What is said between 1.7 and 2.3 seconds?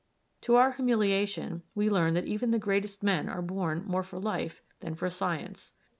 we learn that